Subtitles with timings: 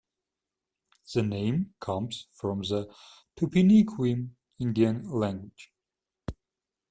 [1.13, 2.91] The name comes from the
[3.37, 5.71] Tupiniquim Indian language.